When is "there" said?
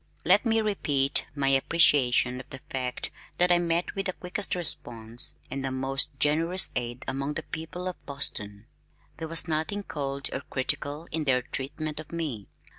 9.17-9.27